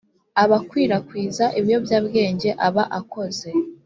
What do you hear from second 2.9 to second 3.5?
akoze